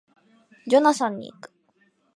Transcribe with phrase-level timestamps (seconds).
[0.65, 1.51] ジョナサンに行く